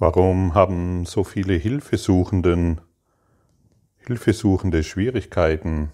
Warum 0.00 0.54
haben 0.54 1.06
so 1.06 1.24
viele 1.24 1.54
Hilfesuchenden, 1.54 2.80
Hilfesuchende 3.96 4.84
Schwierigkeiten, 4.84 5.92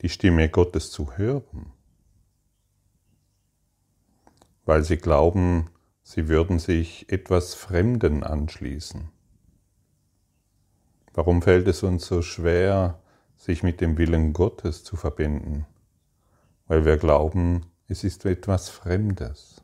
die 0.00 0.08
Stimme 0.08 0.48
Gottes 0.48 0.90
zu 0.90 1.18
hören? 1.18 1.74
Weil 4.64 4.82
sie 4.82 4.96
glauben, 4.96 5.68
sie 6.02 6.28
würden 6.28 6.58
sich 6.58 7.12
etwas 7.12 7.54
Fremden 7.54 8.22
anschließen. 8.22 9.10
Warum 11.12 11.42
fällt 11.42 11.68
es 11.68 11.82
uns 11.82 12.06
so 12.06 12.22
schwer, 12.22 12.98
sich 13.36 13.62
mit 13.62 13.82
dem 13.82 13.98
Willen 13.98 14.32
Gottes 14.32 14.84
zu 14.84 14.96
verbinden? 14.96 15.66
Weil 16.66 16.86
wir 16.86 16.96
glauben, 16.96 17.66
es 17.88 18.04
ist 18.04 18.24
etwas 18.24 18.70
Fremdes, 18.70 19.62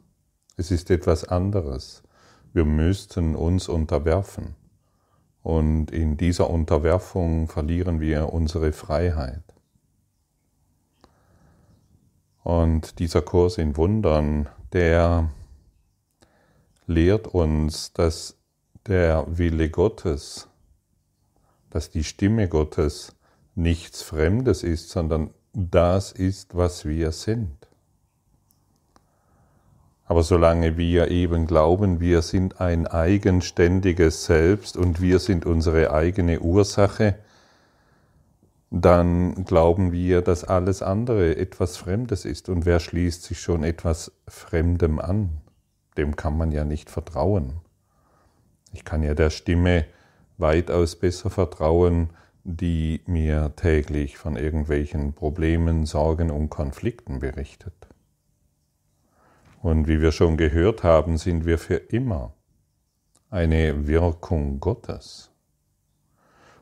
es 0.58 0.70
ist 0.70 0.90
etwas 0.90 1.24
anderes 1.24 2.02
wir 2.52 2.64
müssten 2.64 3.36
uns 3.36 3.68
unterwerfen. 3.68 4.56
Und 5.42 5.90
in 5.90 6.16
dieser 6.16 6.50
Unterwerfung 6.50 7.48
verlieren 7.48 8.00
wir 8.00 8.32
unsere 8.32 8.72
Freiheit. 8.72 9.42
Und 12.42 12.98
dieser 12.98 13.22
Kurs 13.22 13.58
in 13.58 13.76
Wundern, 13.76 14.48
der 14.72 15.30
lehrt 16.86 17.28
uns, 17.28 17.92
dass 17.92 18.36
der 18.86 19.24
Wille 19.28 19.70
Gottes, 19.70 20.48
dass 21.70 21.90
die 21.90 22.04
Stimme 22.04 22.48
Gottes 22.48 23.14
nichts 23.54 24.02
Fremdes 24.02 24.62
ist, 24.62 24.90
sondern 24.90 25.30
das 25.52 26.12
ist, 26.12 26.56
was 26.56 26.84
wir 26.84 27.12
sind. 27.12 27.69
Aber 30.10 30.24
solange 30.24 30.76
wir 30.76 31.08
eben 31.12 31.46
glauben, 31.46 32.00
wir 32.00 32.22
sind 32.22 32.60
ein 32.60 32.88
eigenständiges 32.88 34.24
Selbst 34.24 34.76
und 34.76 35.00
wir 35.00 35.20
sind 35.20 35.46
unsere 35.46 35.92
eigene 35.92 36.40
Ursache, 36.40 37.14
dann 38.72 39.44
glauben 39.44 39.92
wir, 39.92 40.20
dass 40.22 40.42
alles 40.42 40.82
andere 40.82 41.36
etwas 41.36 41.76
Fremdes 41.76 42.24
ist. 42.24 42.48
Und 42.48 42.66
wer 42.66 42.80
schließt 42.80 43.22
sich 43.22 43.40
schon 43.40 43.62
etwas 43.62 44.10
Fremdem 44.26 44.98
an? 44.98 45.42
Dem 45.96 46.16
kann 46.16 46.36
man 46.36 46.50
ja 46.50 46.64
nicht 46.64 46.90
vertrauen. 46.90 47.60
Ich 48.72 48.84
kann 48.84 49.04
ja 49.04 49.14
der 49.14 49.30
Stimme 49.30 49.84
weitaus 50.38 50.96
besser 50.96 51.30
vertrauen, 51.30 52.10
die 52.42 53.00
mir 53.06 53.52
täglich 53.54 54.18
von 54.18 54.34
irgendwelchen 54.34 55.12
Problemen, 55.12 55.86
Sorgen 55.86 56.32
und 56.32 56.50
Konflikten 56.50 57.20
berichtet. 57.20 57.89
Und 59.60 59.88
wie 59.88 60.00
wir 60.00 60.10
schon 60.10 60.36
gehört 60.36 60.82
haben, 60.82 61.18
sind 61.18 61.44
wir 61.44 61.58
für 61.58 61.76
immer 61.76 62.34
eine 63.28 63.86
Wirkung 63.86 64.58
Gottes. 64.58 65.30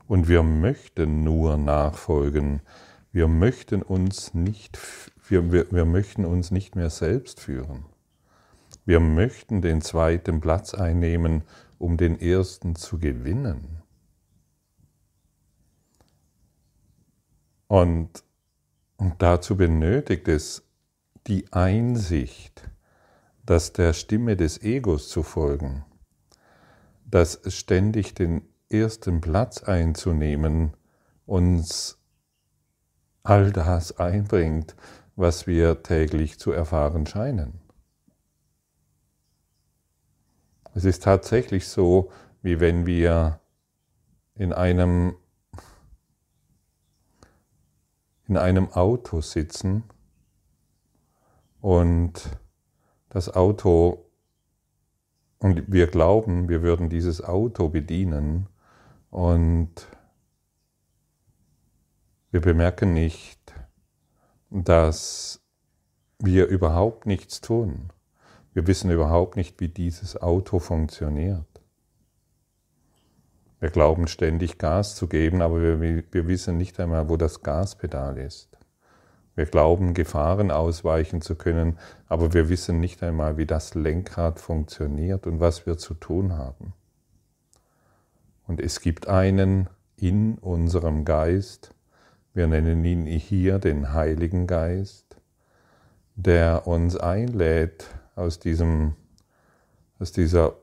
Und 0.08 0.28
wir 0.28 0.42
möchten 0.42 1.22
nur 1.22 1.56
nachfolgen. 1.56 2.60
Wir 3.12 3.28
möchten 3.28 3.82
uns 3.82 4.34
nicht, 4.34 4.78
wir, 5.28 5.52
wir, 5.52 5.70
wir 5.70 5.84
möchten 5.84 6.24
uns 6.24 6.50
nicht 6.50 6.74
mehr 6.74 6.90
selbst 6.90 7.40
führen. 7.40 7.84
Wir 8.84 9.00
möchten 9.00 9.62
den 9.62 9.80
zweiten 9.80 10.40
Platz 10.40 10.74
einnehmen, 10.74 11.42
um 11.78 11.98
den 11.98 12.20
ersten 12.20 12.74
zu 12.74 12.98
gewinnen. 12.98 13.82
Und, 17.68 18.24
und 18.96 19.14
dazu 19.18 19.56
benötigt 19.56 20.26
es 20.26 20.66
die 21.26 21.52
Einsicht, 21.52 22.70
dass 23.48 23.72
der 23.72 23.94
Stimme 23.94 24.36
des 24.36 24.60
Egos 24.60 25.08
zu 25.08 25.22
folgen, 25.22 25.86
dass 27.06 27.40
ständig 27.46 28.12
den 28.12 28.42
ersten 28.68 29.22
Platz 29.22 29.62
einzunehmen 29.62 30.76
uns 31.24 31.98
all 33.22 33.50
das 33.50 33.98
einbringt, 33.98 34.76
was 35.16 35.46
wir 35.46 35.82
täglich 35.82 36.38
zu 36.38 36.52
erfahren 36.52 37.06
scheinen. 37.06 37.58
Es 40.74 40.84
ist 40.84 41.04
tatsächlich 41.04 41.68
so, 41.68 42.12
wie 42.42 42.60
wenn 42.60 42.84
wir 42.84 43.40
in 44.34 44.52
einem, 44.52 45.16
in 48.26 48.36
einem 48.36 48.70
Auto 48.72 49.22
sitzen 49.22 49.84
und 51.62 52.30
das 53.08 53.34
Auto 53.34 54.04
und 55.38 55.70
wir 55.70 55.86
glauben, 55.86 56.48
wir 56.48 56.62
würden 56.62 56.88
dieses 56.88 57.22
Auto 57.22 57.68
bedienen 57.68 58.48
und 59.10 59.70
wir 62.30 62.40
bemerken 62.40 62.92
nicht, 62.92 63.38
dass 64.50 65.40
wir 66.18 66.46
überhaupt 66.46 67.06
nichts 67.06 67.40
tun. 67.40 67.92
Wir 68.52 68.66
wissen 68.66 68.90
überhaupt 68.90 69.36
nicht, 69.36 69.60
wie 69.60 69.68
dieses 69.68 70.20
Auto 70.20 70.58
funktioniert. 70.58 71.46
Wir 73.60 73.70
glauben 73.70 74.08
ständig 74.08 74.58
Gas 74.58 74.96
zu 74.96 75.06
geben, 75.08 75.42
aber 75.42 75.80
wir, 75.80 76.04
wir 76.12 76.28
wissen 76.28 76.56
nicht 76.56 76.78
einmal, 76.80 77.08
wo 77.08 77.16
das 77.16 77.42
Gaspedal 77.42 78.18
ist. 78.18 78.57
Wir 79.38 79.46
glauben, 79.46 79.94
Gefahren 79.94 80.50
ausweichen 80.50 81.22
zu 81.22 81.36
können, 81.36 81.78
aber 82.08 82.34
wir 82.34 82.48
wissen 82.48 82.80
nicht 82.80 83.04
einmal, 83.04 83.36
wie 83.36 83.46
das 83.46 83.76
Lenkrad 83.76 84.40
funktioniert 84.40 85.28
und 85.28 85.38
was 85.38 85.64
wir 85.64 85.78
zu 85.78 85.94
tun 85.94 86.36
haben. 86.36 86.72
Und 88.48 88.60
es 88.60 88.80
gibt 88.80 89.06
einen 89.06 89.68
in 89.94 90.38
unserem 90.38 91.04
Geist, 91.04 91.72
wir 92.34 92.48
nennen 92.48 92.84
ihn 92.84 93.06
hier 93.06 93.60
den 93.60 93.92
Heiligen 93.92 94.48
Geist, 94.48 95.20
der 96.16 96.66
uns 96.66 96.96
einlädt, 96.96 97.86
aus, 98.16 98.40
diesem, 98.40 98.96
aus, 100.00 100.10
dieser, 100.10 100.56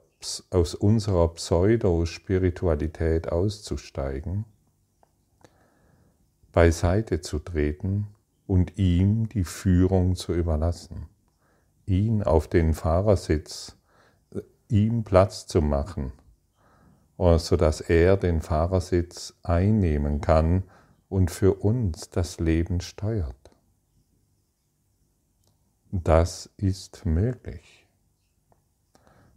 aus 0.50 0.76
unserer 0.76 1.34
Pseudo-Spiritualität 1.34 3.32
auszusteigen, 3.32 4.44
beiseite 6.52 7.22
zu 7.22 7.40
treten 7.40 8.08
und 8.48 8.78
ihm 8.78 9.30
die 9.30 9.44
Führung 9.44 10.16
zu 10.16 10.34
überlassen, 10.34 11.08
ihn 11.86 12.24
auf 12.24 12.48
den 12.48 12.74
Fahrersitz, 12.74 13.78
äh, 14.34 14.42
ihm 14.70 15.04
Platz 15.04 15.48
zu 15.48 15.62
machen, 15.62 16.12
äh, 17.18 17.38
sodass 17.38 17.82
er 17.82 18.18
den 18.18 18.42
Fahrersitz 18.42 19.34
einnehmen 19.44 20.22
kann 20.22 20.64
und 21.10 21.32
für 21.32 21.54
uns 21.54 22.10
das 22.10 22.40
Leben 22.40 22.82
steuert. 22.82 23.36
Das 25.92 26.50
ist 26.58 27.06
möglich. 27.06 27.88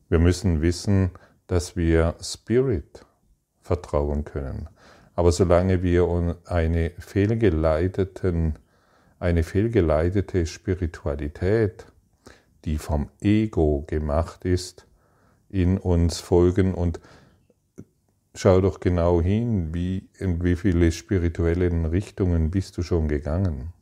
Wir 0.09 0.19
müssen 0.19 0.63
wissen, 0.63 1.11
dass 1.47 1.77
wir 1.77 2.17
Spirit 2.21 3.05
vertrauen 3.61 4.25
können. 4.25 4.69
Aber 5.15 5.33
solange 5.33 5.83
wir 5.83 6.37
eine 6.47 6.91
fehlgeleiteten 6.99 8.59
eine 9.19 9.43
fehlgeleitete 9.43 10.47
Spiritualität, 10.47 11.87
die 12.65 12.79
vom 12.79 13.11
Ego 13.21 13.85
gemacht 13.87 14.45
ist, 14.45 14.87
in 15.49 15.79
uns 15.79 16.21
folgen 16.21 16.75
und 16.75 17.01
schau 18.35 18.61
doch 18.61 18.81
genau 18.81 19.21
hin, 19.21 19.75
wie, 19.75 20.09
in 20.19 20.43
wie 20.45 20.57
viele 20.57 20.93
spirituellen 20.93 21.87
Richtungen 21.87 22.51
bist 22.51 22.77
du 22.77 22.83
schon 22.83 23.09
gegangen. 23.09 23.73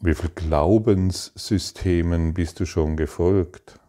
Wie 0.00 0.14
viele 0.14 0.32
Glaubenssystemen 0.32 2.32
bist 2.32 2.60
du 2.60 2.66
schon 2.66 2.96
gefolgt? 2.96 3.80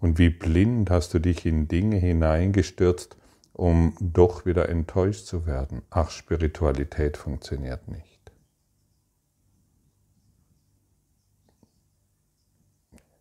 Und 0.00 0.18
wie 0.18 0.30
blind 0.30 0.90
hast 0.90 1.12
du 1.14 1.18
dich 1.18 1.44
in 1.46 1.68
Dinge 1.68 1.96
hineingestürzt, 1.96 3.16
um 3.52 3.94
doch 4.00 4.46
wieder 4.46 4.68
enttäuscht 4.68 5.26
zu 5.26 5.46
werden. 5.46 5.82
Ach, 5.90 6.10
Spiritualität 6.10 7.16
funktioniert 7.16 7.88
nicht. 7.88 8.32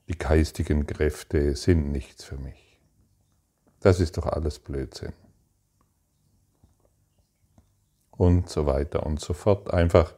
Die 0.07 0.17
geistigen 0.17 0.87
Kräfte 0.87 1.55
sind 1.55 1.91
nichts 1.91 2.23
für 2.23 2.37
mich. 2.37 2.79
Das 3.79 3.99
ist 3.99 4.17
doch 4.17 4.25
alles 4.25 4.59
Blödsinn. 4.59 5.13
Und 8.11 8.49
so 8.49 8.65
weiter 8.65 9.05
und 9.05 9.19
so 9.19 9.33
fort. 9.33 9.73
Einfach 9.73 10.13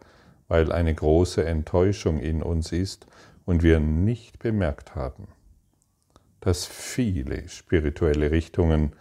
weil 0.47 0.71
eine 0.71 0.93
große 0.93 1.43
Enttäuschung 1.43 2.19
in 2.19 2.43
uns 2.43 2.71
ist 2.71 3.07
und 3.45 3.63
wir 3.63 3.79
nicht 3.79 4.39
bemerkt 4.39 4.95
haben, 4.95 5.27
dass 6.41 6.65
viele 6.65 7.47
spirituelle 7.49 8.31
Richtungen 8.31 8.95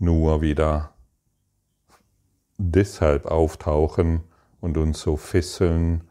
nur 0.00 0.40
wieder 0.40 0.94
deshalb 2.58 3.26
auftauchen 3.26 4.22
und 4.60 4.76
uns 4.76 5.00
so 5.00 5.16
fesseln, 5.16 6.04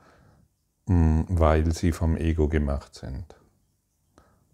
mm, 0.86 1.24
weil 1.28 1.74
sie 1.74 1.92
vom 1.92 2.16
Ego 2.16 2.48
gemacht 2.48 2.96
sind. 2.96 3.36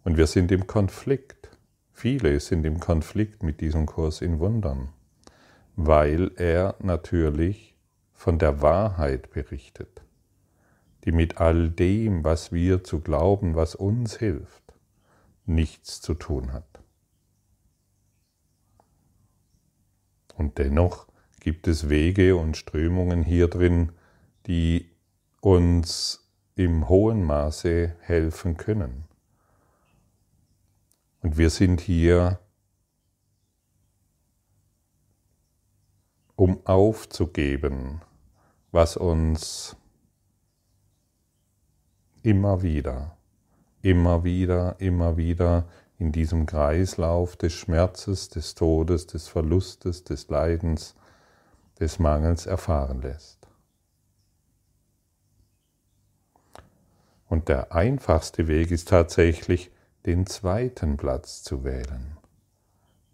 Und 0.04 0.18
wir 0.18 0.28
sind 0.28 0.52
im 0.52 0.68
Konflikt. 0.68 1.50
Viele 1.92 2.40
sind 2.40 2.66
im 2.66 2.80
Konflikt 2.80 3.44
mit 3.44 3.62
diesem 3.62 3.86
Kurs 3.86 4.22
in 4.22 4.40
Wundern, 4.40 4.90
weil 5.76 6.32
er 6.38 6.76
natürlich 6.80 7.76
von 8.14 8.40
der 8.40 8.62
Wahrheit 8.62 9.32
berichtet, 9.32 10.02
die 11.04 11.12
mit 11.12 11.38
all 11.38 11.70
dem, 11.70 12.24
was 12.24 12.52
wir 12.52 12.84
zu 12.84 13.02
glauben, 13.02 13.56
was 13.56 13.76
uns 13.76 14.16
hilft, 14.18 14.74
nichts 15.46 16.02
zu 16.02 16.14
tun 16.14 16.54
hat. 16.54 16.75
Und 20.38 20.58
dennoch 20.58 21.08
gibt 21.40 21.68
es 21.68 21.90
Wege 21.90 22.36
und 22.36 22.58
Strömungen 22.58 23.24
hier 23.24 23.48
drin, 23.48 23.92
die 24.48 24.92
uns 25.42 26.28
im 26.56 26.90
hohen 26.90 27.24
Maße 27.24 27.96
helfen 28.00 28.58
können. 28.58 29.06
Und 31.22 31.38
wir 31.38 31.50
sind 31.50 31.82
hier, 31.82 32.40
um 36.36 36.66
aufzugeben, 36.66 38.02
was 38.72 38.98
uns 38.98 39.76
immer 42.22 42.62
wieder, 42.62 43.18
immer 43.82 44.24
wieder, 44.24 44.76
immer 44.80 45.18
wieder 45.18 45.68
in 45.98 46.12
diesem 46.12 46.46
Kreislauf 46.46 47.36
des 47.36 47.54
Schmerzes, 47.54 48.30
des 48.30 48.56
Todes, 48.56 49.08
des 49.08 49.28
Verlustes, 49.28 50.04
des 50.04 50.28
Leidens, 50.30 50.96
des 51.80 52.00
Mangels 52.00 52.46
erfahren 52.46 53.02
lässt. 53.02 53.48
Und 57.28 57.50
der 57.50 57.74
einfachste 57.74 58.48
Weg 58.48 58.72
ist 58.72 58.90
tatsächlich, 58.90 59.72
den 60.06 60.28
zweiten 60.28 60.98
Platz 60.98 61.42
zu 61.42 61.64
wählen. 61.64 62.18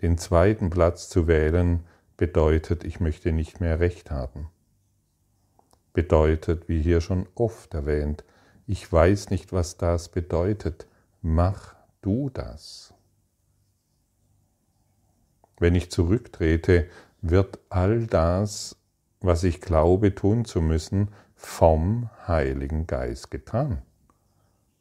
Den 0.01 0.17
zweiten 0.17 0.69
Platz 0.69 1.07
zu 1.07 1.27
wählen 1.27 1.85
bedeutet, 2.17 2.83
ich 2.83 2.99
möchte 2.99 3.31
nicht 3.31 3.61
mehr 3.61 3.79
Recht 3.79 4.11
haben. 4.11 4.49
Bedeutet, 5.93 6.67
wie 6.67 6.81
hier 6.81 7.01
schon 7.01 7.27
oft 7.35 7.73
erwähnt, 7.73 8.23
ich 8.67 8.91
weiß 8.91 9.29
nicht, 9.29 9.53
was 9.53 9.77
das 9.77 10.09
bedeutet. 10.09 10.87
Mach 11.21 11.75
du 12.01 12.29
das. 12.29 12.93
Wenn 15.57 15.75
ich 15.75 15.91
zurücktrete, 15.91 16.87
wird 17.21 17.59
all 17.69 18.07
das, 18.07 18.75
was 19.19 19.43
ich 19.43 19.61
glaube 19.61 20.15
tun 20.15 20.45
zu 20.45 20.61
müssen, 20.61 21.09
vom 21.35 22.09
Heiligen 22.27 22.87
Geist 22.87 23.31
getan. 23.31 23.81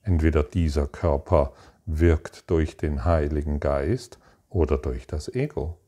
Entweder 0.02 0.42
dieser 0.42 0.86
Körper 0.86 1.52
wirkt 1.84 2.50
durch 2.50 2.76
den 2.76 3.04
Heiligen 3.04 3.60
Geist 3.60 4.18
oder 4.48 4.78
durch 4.78 5.06
das 5.06 5.28
Ego. 5.28 5.78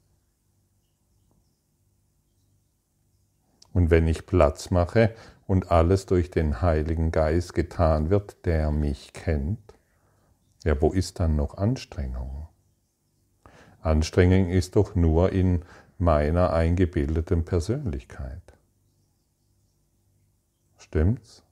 Und 3.72 3.90
wenn 3.90 4.06
ich 4.06 4.26
Platz 4.26 4.70
mache 4.70 5.14
und 5.46 5.70
alles 5.70 6.04
durch 6.06 6.30
den 6.30 6.60
Heiligen 6.60 7.10
Geist 7.10 7.54
getan 7.54 8.10
wird, 8.10 8.44
der 8.44 8.70
mich 8.70 9.12
kennt, 9.12 9.74
ja, 10.64 10.80
wo 10.80 10.92
ist 10.92 11.20
dann 11.20 11.36
noch 11.36 11.56
Anstrengung? 11.56 12.48
Anstrengung 13.80 14.48
ist 14.48 14.76
doch 14.76 14.94
nur 14.94 15.32
in 15.32 15.64
meiner 15.98 16.52
eingebildeten 16.52 17.44
Persönlichkeit. 17.44 18.42
Stimmt's? 20.78 21.42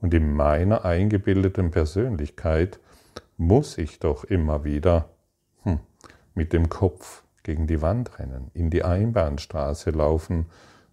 Und 0.00 0.14
in 0.14 0.32
meiner 0.32 0.84
eingebildeten 0.84 1.70
Persönlichkeit 1.70 2.78
muss 3.36 3.78
ich 3.78 3.98
doch 3.98 4.24
immer 4.24 4.64
wieder 4.64 5.08
hm, 5.62 5.80
mit 6.34 6.52
dem 6.52 6.68
Kopf 6.68 7.24
gegen 7.42 7.66
die 7.66 7.82
Wand 7.82 8.18
rennen, 8.18 8.50
in 8.54 8.70
die 8.70 8.84
Einbahnstraße 8.84 9.90
laufen, 9.90 10.46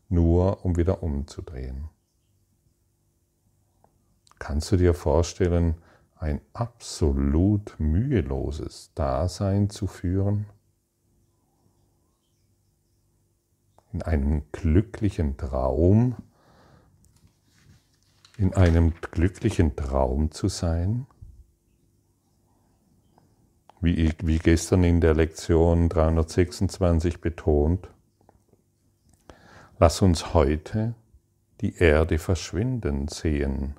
nur 0.09 0.63
um 0.63 0.77
wieder 0.77 1.03
umzudrehen. 1.03 1.89
Kannst 4.39 4.71
du 4.71 4.77
dir 4.77 4.93
vorstellen, 4.93 5.75
ein 6.17 6.41
absolut 6.53 7.75
müheloses 7.77 8.91
Dasein 8.95 9.69
zu 9.69 9.87
führen? 9.87 10.47
In 13.93 14.01
einem 14.01 14.43
glücklichen 14.51 15.37
Traum, 15.37 16.15
in 18.37 18.53
einem 18.53 18.93
glücklichen 18.99 19.75
Traum 19.75 20.31
zu 20.31 20.49
sein? 20.49 21.07
Wie, 23.81 24.13
wie 24.21 24.39
gestern 24.39 24.83
in 24.83 24.99
der 24.99 25.13
Lektion 25.13 25.89
326 25.89 27.21
betont, 27.21 27.87
lass 29.79 30.01
uns 30.01 30.33
heute 30.33 30.95
die 31.61 31.75
Erde 31.77 32.17
verschwinden 32.17 33.07
sehen, 33.07 33.75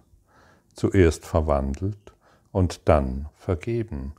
zuerst 0.77 1.25
verwandelt 1.25 2.15
und 2.53 2.89
dann 2.89 3.29
vergeben, 3.35 4.13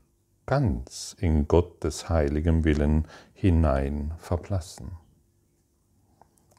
ganz 0.46 1.16
in 1.20 1.48
Gottes 1.48 2.10
heiligem 2.10 2.64
Willen 2.64 3.08
hinein 3.34 4.14
verblassen. 4.18 4.92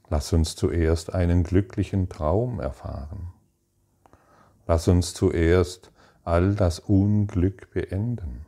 Lass 0.08 0.32
uns 0.32 0.56
zuerst 0.56 1.12
einen 1.12 1.42
glücklichen 1.42 2.08
Traum 2.08 2.60
erfahren. 2.60 3.32
Lass 4.66 4.88
uns 4.88 5.12
zuerst 5.14 5.90
all 6.24 6.54
das 6.54 6.78
Unglück 6.78 7.70
beenden, 7.72 8.46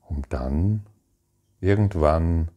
um 0.00 0.22
dann 0.28 0.86
irgendwann 1.60 2.50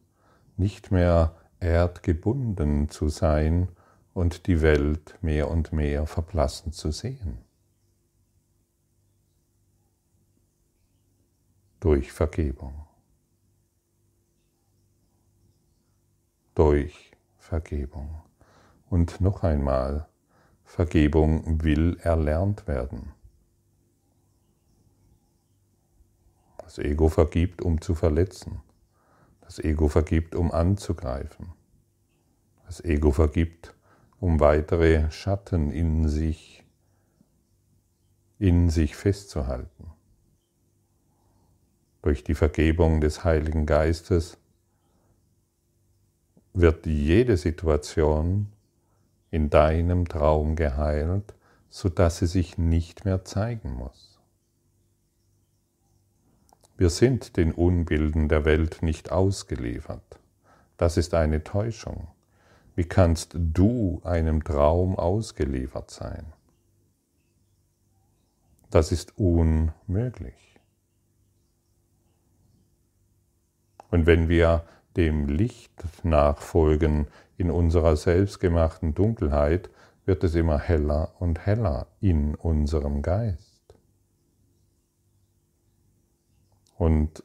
nicht 0.56 0.90
mehr 0.90 1.34
erdgebunden 1.58 2.88
zu 2.88 3.08
sein 3.08 3.68
und 4.14 4.46
die 4.46 4.60
Welt 4.60 5.16
mehr 5.22 5.50
und 5.50 5.72
mehr 5.72 6.06
verblassen 6.06 6.72
zu 6.72 6.90
sehen. 6.90 7.38
Durch 11.80 12.12
Vergebung. 12.12 12.86
Durch 16.54 17.12
Vergebung. 17.38 18.22
Und 18.90 19.20
noch 19.20 19.42
einmal, 19.44 20.08
Vergebung 20.64 21.62
will 21.64 21.96
erlernt 22.02 22.66
werden. 22.68 23.12
Das 26.58 26.78
Ego 26.78 27.08
vergibt, 27.08 27.62
um 27.62 27.80
zu 27.80 27.94
verletzen. 27.94 28.60
Das 29.40 29.58
Ego 29.58 29.88
vergibt, 29.88 30.36
um 30.36 30.52
anzugreifen. 30.52 31.52
Das 32.66 32.84
Ego 32.84 33.10
vergibt, 33.10 33.74
um 34.20 34.38
weitere 34.38 35.10
Schatten 35.10 35.70
in 35.70 36.08
sich, 36.08 36.62
in 38.38 38.68
sich 38.68 38.94
festzuhalten. 38.94 39.90
Durch 42.02 42.22
die 42.22 42.34
Vergebung 42.34 43.00
des 43.00 43.24
Heiligen 43.24 43.66
Geistes 43.66 44.36
wird 46.52 46.86
jede 46.86 47.36
Situation 47.36 48.52
in 49.30 49.48
deinem 49.48 50.06
Traum 50.06 50.56
geheilt, 50.56 51.34
sodass 51.70 52.18
sie 52.18 52.26
sich 52.26 52.58
nicht 52.58 53.04
mehr 53.04 53.24
zeigen 53.24 53.72
muss. 53.72 54.18
Wir 56.76 56.90
sind 56.90 57.36
den 57.36 57.52
Unbilden 57.52 58.28
der 58.28 58.44
Welt 58.44 58.82
nicht 58.82 59.12
ausgeliefert. 59.12 60.18
Das 60.76 60.96
ist 60.96 61.14
eine 61.14 61.44
Täuschung. 61.44 62.08
Wie 62.74 62.84
kannst 62.84 63.34
du 63.34 64.00
einem 64.04 64.44
Traum 64.44 64.96
ausgeliefert 64.96 65.90
sein? 65.90 66.32
Das 68.70 68.92
ist 68.92 69.18
unmöglich. 69.18 70.58
Und 73.90 74.06
wenn 74.06 74.28
wir 74.28 74.64
dem 74.96 75.28
Licht 75.28 75.84
nachfolgen 76.04 77.08
in 77.36 77.50
unserer 77.50 77.96
selbstgemachten 77.96 78.94
Dunkelheit, 78.94 79.70
wird 80.04 80.24
es 80.24 80.34
immer 80.34 80.58
heller 80.58 81.12
und 81.18 81.44
heller 81.46 81.86
in 82.00 82.34
unserem 82.34 83.02
Geist. 83.02 83.60
Und 86.76 87.22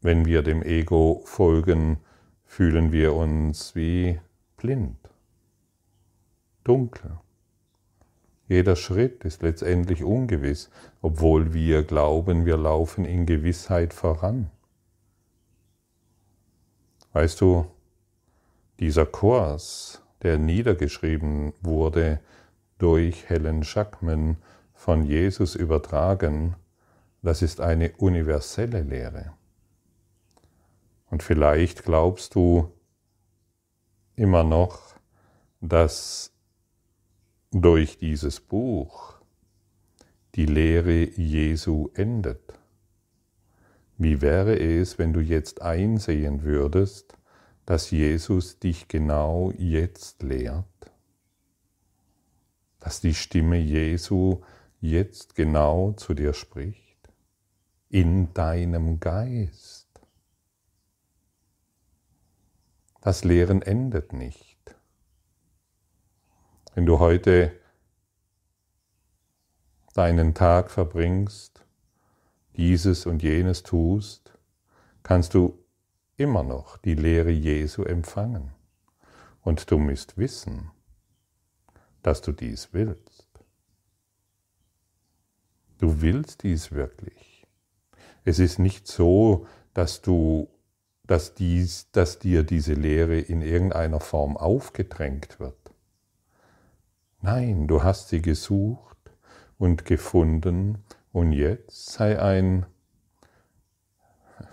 wenn 0.00 0.26
wir 0.26 0.42
dem 0.42 0.62
Ego 0.62 1.22
folgen, 1.24 1.98
fühlen 2.44 2.92
wir 2.92 3.14
uns 3.14 3.74
wie 3.74 4.20
blind, 4.64 4.96
dunkel. 6.64 7.18
Jeder 8.48 8.76
Schritt 8.76 9.22
ist 9.22 9.42
letztendlich 9.42 10.02
ungewiss, 10.02 10.70
obwohl 11.02 11.52
wir 11.52 11.82
glauben, 11.82 12.46
wir 12.46 12.56
laufen 12.56 13.04
in 13.04 13.26
Gewissheit 13.26 13.92
voran. 13.92 14.50
Weißt 17.12 17.42
du, 17.42 17.66
dieser 18.80 19.04
Kurs, 19.04 20.02
der 20.22 20.38
niedergeschrieben 20.38 21.52
wurde, 21.60 22.20
durch 22.78 23.28
Helen 23.28 23.64
Schackman 23.64 24.38
von 24.72 25.04
Jesus 25.04 25.56
übertragen, 25.56 26.56
das 27.20 27.42
ist 27.42 27.60
eine 27.60 27.92
universelle 27.98 28.80
Lehre. 28.80 29.34
Und 31.10 31.22
vielleicht 31.22 31.84
glaubst 31.84 32.34
du 32.34 32.72
immer 34.16 34.44
noch, 34.44 34.94
dass 35.60 36.32
durch 37.50 37.98
dieses 37.98 38.40
Buch 38.40 39.14
die 40.34 40.46
Lehre 40.46 41.04
Jesu 41.10 41.90
endet. 41.94 42.58
Wie 43.96 44.20
wäre 44.20 44.58
es, 44.58 44.98
wenn 44.98 45.12
du 45.12 45.20
jetzt 45.20 45.62
einsehen 45.62 46.42
würdest, 46.42 47.16
dass 47.64 47.90
Jesus 47.90 48.58
dich 48.58 48.88
genau 48.88 49.52
jetzt 49.56 50.22
lehrt? 50.22 50.66
Dass 52.80 53.00
die 53.00 53.14
Stimme 53.14 53.58
Jesu 53.58 54.40
jetzt 54.80 55.36
genau 55.36 55.92
zu 55.92 56.14
dir 56.14 56.34
spricht? 56.34 56.82
In 57.88 58.34
deinem 58.34 58.98
Geist. 58.98 59.83
Das 63.04 63.22
Lehren 63.22 63.60
endet 63.60 64.14
nicht. 64.14 64.74
Wenn 66.74 66.86
du 66.86 67.00
heute 67.00 67.52
deinen 69.92 70.32
Tag 70.32 70.70
verbringst, 70.70 71.66
dieses 72.56 73.04
und 73.04 73.22
jenes 73.22 73.62
tust, 73.62 74.32
kannst 75.02 75.34
du 75.34 75.62
immer 76.16 76.42
noch 76.42 76.78
die 76.78 76.94
Lehre 76.94 77.30
Jesu 77.30 77.82
empfangen. 77.82 78.52
Und 79.42 79.70
du 79.70 79.76
musst 79.76 80.16
wissen, 80.16 80.70
dass 82.00 82.22
du 82.22 82.32
dies 82.32 82.70
willst. 82.72 83.28
Du 85.76 86.00
willst 86.00 86.42
dies 86.42 86.72
wirklich. 86.72 87.46
Es 88.24 88.38
ist 88.38 88.58
nicht 88.58 88.86
so, 88.86 89.46
dass 89.74 90.00
du, 90.00 90.48
dass, 91.06 91.34
dies, 91.34 91.90
dass 91.92 92.18
dir 92.18 92.42
diese 92.42 92.74
Lehre 92.74 93.18
in 93.18 93.42
irgendeiner 93.42 94.00
Form 94.00 94.36
aufgedrängt 94.36 95.38
wird. 95.38 95.56
Nein, 97.20 97.68
du 97.68 97.82
hast 97.82 98.08
sie 98.08 98.22
gesucht 98.22 98.98
und 99.58 99.84
gefunden 99.84 100.84
und 101.12 101.32
jetzt 101.32 101.92
sei 101.92 102.20
ein 102.20 102.66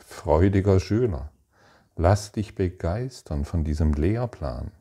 freudiger 0.06 0.80
Schüler. 0.80 1.32
Lass 1.96 2.32
dich 2.32 2.56
begeistern 2.56 3.46
von 3.46 3.64
diesem 3.64 3.94
Lehrplan. 3.94 4.72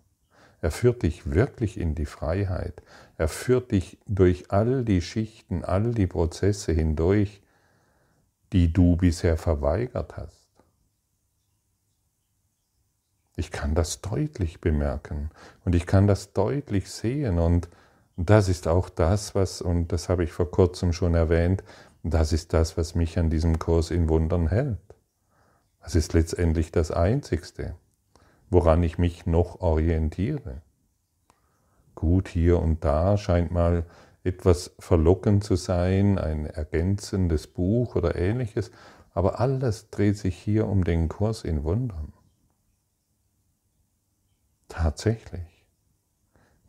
Er 0.61 0.71
führt 0.71 1.03
dich 1.03 1.31
wirklich 1.31 1.79
in 1.79 1.95
die 1.95 2.07
Freiheit. 2.07 2.83
Er 3.17 3.29
führt 3.29 3.73
dich 3.73 3.99
durch 4.07 4.51
all 4.51 4.85
die 4.85 5.01
Schichten, 5.01 5.65
all 5.65 5.93
die 5.95 6.07
Prozesse 6.07 6.73
hindurch, 6.73 7.43
die 8.53 8.73
du 8.73 8.97
bisher 8.97 9.37
verweigert 9.37 10.17
hast. 10.17 10.40
Ich 13.37 13.51
kann 13.51 13.75
das 13.75 14.01
deutlich 14.01 14.61
bemerken 14.61 15.31
und 15.65 15.75
ich 15.75 15.87
kann 15.87 16.07
das 16.07 16.33
deutlich 16.33 16.91
sehen 16.91 17.39
und 17.39 17.69
das 18.17 18.49
ist 18.49 18.69
auch 18.69 18.89
das, 18.89 19.35
was, 19.35 19.63
und 19.63 19.93
das 19.93 20.09
habe 20.09 20.25
ich 20.25 20.33
vor 20.33 20.51
kurzem 20.51 20.93
schon 20.93 21.15
erwähnt, 21.15 21.65
das 22.03 22.33
ist 22.33 22.53
das, 22.53 22.77
was 22.77 22.95
mich 22.95 23.19
an 23.19 23.31
diesem 23.31 23.59
Kurs 23.59 23.91
in 23.91 24.09
Wundern 24.09 24.49
hält. 24.49 24.79
Das 25.83 25.95
ist 25.95 26.13
letztendlich 26.13 26.73
das 26.73 26.91
Einzigste, 26.91 27.75
woran 28.51 28.83
ich 28.83 28.99
mich 28.99 29.27
noch 29.27 29.61
orientiere. 29.61 30.63
Gut, 31.95 32.29
hier 32.29 32.61
und 32.61 32.85
da 32.85 33.17
scheint 33.17 33.51
mal 33.51 33.85
etwas 34.23 34.75
verlockend 34.79 35.45
zu 35.45 35.57
sein, 35.57 36.19
ein 36.19 36.47
ergänzendes 36.47 37.47
Buch 37.47 37.97
oder 37.97 38.17
ähnliches, 38.17 38.71
aber 39.15 39.41
alles 39.41 39.91
dreht 39.91 40.19
sich 40.19 40.37
hier 40.37 40.67
um 40.67 40.85
den 40.85 41.09
Kurs 41.09 41.45
in 41.45 41.65
Wundern. 41.65 42.13
Tatsächlich. 44.91 45.65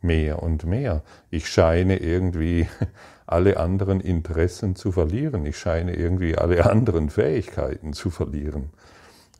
Mehr 0.00 0.44
und 0.44 0.64
mehr. 0.64 1.02
Ich 1.30 1.48
scheine 1.48 1.96
irgendwie 1.96 2.68
alle 3.26 3.56
anderen 3.56 4.00
Interessen 4.00 4.76
zu 4.76 4.92
verlieren. 4.92 5.44
Ich 5.44 5.58
scheine 5.58 5.96
irgendwie 5.96 6.38
alle 6.38 6.70
anderen 6.70 7.10
Fähigkeiten 7.10 7.92
zu 7.94 8.10
verlieren. 8.10 8.70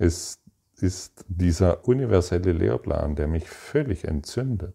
Es 0.00 0.40
ist 0.78 1.24
dieser 1.28 1.86
universelle 1.86 2.50
Lehrplan, 2.50 3.14
der 3.14 3.28
mich 3.28 3.48
völlig 3.48 4.02
entzündet. 4.02 4.74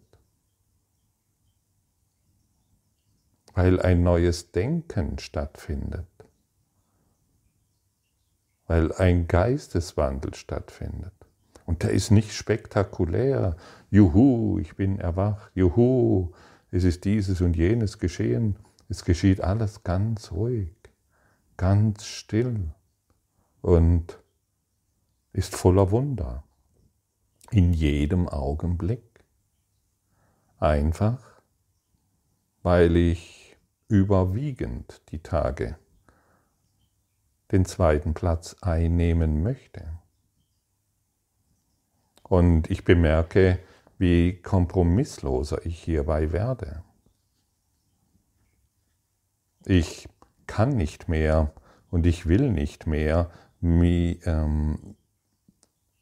Weil 3.55 3.81
ein 3.81 4.03
neues 4.03 4.53
Denken 4.53 5.19
stattfindet. 5.19 6.07
Weil 8.67 8.93
ein 8.93 9.27
Geisteswandel 9.27 10.33
stattfindet. 10.33 11.16
Und 11.67 11.83
der 11.83 11.91
ist 11.91 12.11
nicht 12.11 12.31
spektakulär. 12.31 13.57
Juhu, 13.91 14.57
ich 14.57 14.77
bin 14.77 14.99
erwacht. 14.99 15.51
Juhu, 15.53 16.31
es 16.71 16.85
ist 16.85 17.03
dieses 17.03 17.41
und 17.41 17.57
jenes 17.57 17.99
geschehen. 17.99 18.55
Es 18.87 19.03
geschieht 19.03 19.41
alles 19.41 19.83
ganz 19.83 20.31
ruhig, 20.31 20.73
ganz 21.57 22.05
still 22.05 22.71
und 23.61 24.17
ist 25.33 25.57
voller 25.57 25.91
Wunder. 25.91 26.45
In 27.51 27.73
jedem 27.73 28.29
Augenblick. 28.29 29.25
Einfach, 30.59 31.41
weil 32.63 32.95
ich 32.95 33.57
überwiegend 33.89 35.01
die 35.09 35.21
Tage 35.21 35.77
den 37.51 37.65
zweiten 37.65 38.13
Platz 38.13 38.55
einnehmen 38.61 39.43
möchte. 39.43 39.99
Und 42.29 42.69
ich 42.69 42.83
bemerke, 42.83 43.59
wie 43.97 44.41
kompromissloser 44.41 45.65
ich 45.65 45.81
hierbei 45.81 46.31
werde. 46.31 46.83
Ich 49.65 50.07
kann 50.45 50.69
nicht 50.69 51.09
mehr 51.09 51.53
und 51.89 52.05
ich 52.05 52.27
will 52.27 52.51
nicht 52.51 52.87
mehr 52.87 53.31
mich, 53.59 54.25
ähm, 54.25 54.95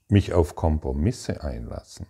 mich 0.07 0.33
auf 0.33 0.55
Kompromisse 0.55 1.43
einlassen. 1.43 2.07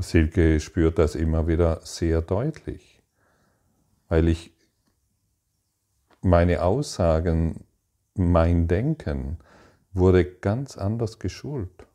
Silke 0.00 0.60
spürt 0.60 0.98
das 0.98 1.16
immer 1.16 1.48
wieder 1.48 1.80
sehr 1.84 2.22
deutlich, 2.22 3.02
weil 4.08 4.28
ich 4.28 4.52
meine 6.20 6.62
Aussagen, 6.62 7.64
mein 8.14 8.68
Denken 8.68 9.38
wurde 9.92 10.24
ganz 10.24 10.76
anders 10.76 11.18
geschult. 11.18 11.86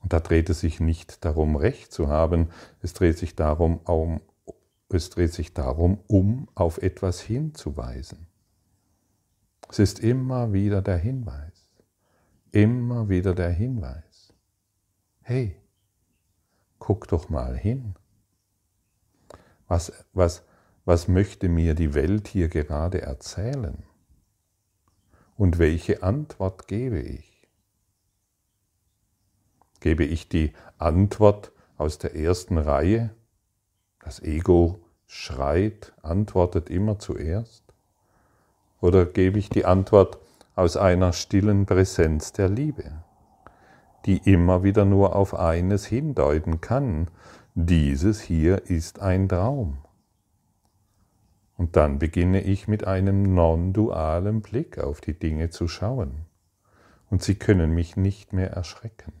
Und 0.00 0.12
da 0.12 0.20
dreht 0.20 0.48
es 0.48 0.60
sich 0.60 0.80
nicht 0.80 1.24
darum, 1.24 1.56
Recht 1.56 1.92
zu 1.92 2.08
haben, 2.08 2.48
es 2.80 2.94
dreht 2.94 3.18
sich 3.18 3.34
darum, 3.36 3.78
um, 3.84 4.20
es 4.88 5.10
dreht 5.10 5.32
sich 5.32 5.54
darum, 5.54 6.00
um 6.06 6.48
auf 6.54 6.78
etwas 6.78 7.20
hinzuweisen. 7.20 8.26
Es 9.68 9.78
ist 9.78 10.00
immer 10.00 10.52
wieder 10.52 10.80
der 10.80 10.96
Hinweis, 10.96 11.68
immer 12.52 13.08
wieder 13.08 13.34
der 13.34 13.50
Hinweis. 13.50 14.32
Hey, 15.20 15.60
guck 16.78 17.08
doch 17.08 17.28
mal 17.28 17.56
hin. 17.56 17.94
Was, 19.66 19.92
was, 20.14 20.42
was 20.86 21.06
möchte 21.06 21.50
mir 21.50 21.74
die 21.74 21.92
Welt 21.92 22.28
hier 22.28 22.48
gerade 22.48 23.02
erzählen? 23.02 23.82
Und 25.38 25.60
welche 25.60 26.02
Antwort 26.02 26.66
gebe 26.66 26.98
ich? 26.98 27.48
Gebe 29.78 30.04
ich 30.04 30.28
die 30.28 30.52
Antwort 30.78 31.52
aus 31.76 31.98
der 31.98 32.16
ersten 32.16 32.58
Reihe? 32.58 33.10
Das 34.04 34.20
Ego 34.20 34.80
schreit, 35.06 35.92
antwortet 36.02 36.68
immer 36.70 36.98
zuerst? 36.98 37.62
Oder 38.80 39.06
gebe 39.06 39.38
ich 39.38 39.48
die 39.48 39.64
Antwort 39.64 40.18
aus 40.56 40.76
einer 40.76 41.12
stillen 41.12 41.66
Präsenz 41.66 42.32
der 42.32 42.48
Liebe, 42.48 43.04
die 44.06 44.16
immer 44.16 44.64
wieder 44.64 44.84
nur 44.84 45.14
auf 45.14 45.36
eines 45.36 45.86
hindeuten 45.86 46.60
kann, 46.60 47.06
dieses 47.54 48.20
hier 48.20 48.68
ist 48.68 48.98
ein 48.98 49.28
Traum. 49.28 49.78
Und 51.58 51.74
dann 51.74 51.98
beginne 51.98 52.40
ich 52.40 52.68
mit 52.68 52.86
einem 52.86 53.34
non-dualen 53.34 54.42
Blick 54.42 54.78
auf 54.78 55.00
die 55.00 55.18
Dinge 55.18 55.50
zu 55.50 55.66
schauen. 55.66 56.24
Und 57.10 57.22
sie 57.22 57.34
können 57.34 57.74
mich 57.74 57.96
nicht 57.96 58.32
mehr 58.32 58.52
erschrecken. 58.52 59.12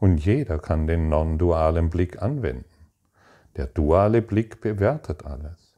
Und 0.00 0.24
jeder 0.24 0.58
kann 0.58 0.86
den 0.86 1.10
non-dualen 1.10 1.90
Blick 1.90 2.22
anwenden. 2.22 2.64
Der 3.56 3.66
duale 3.66 4.22
Blick 4.22 4.62
bewertet 4.62 5.26
alles. 5.26 5.74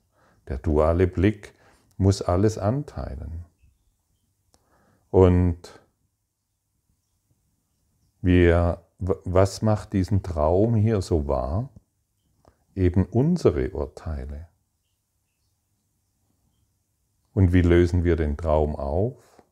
Der 0.47 0.59
duale 0.59 1.09
Blick 1.09 1.55
muss 1.97 2.23
alles 2.23 2.59
anteilen. 2.59 3.45
Und 5.11 5.80
wir, 8.23 8.85
was 8.99 9.63
macht 9.63 9.93
diesen 9.93 10.23
Traum 10.23 10.75
hier 10.75 11.03
so 11.03 11.27
wahr? 11.27 11.71
Eben 12.75 13.05
unsere 13.05 13.71
Urteile. 13.71 14.49
Und 17.33 17.53
wie 17.53 17.63
lösen 17.63 18.05
wir 18.05 18.17
den 18.17 18.37
Traum 18.37 18.77
auf? 18.77 19.43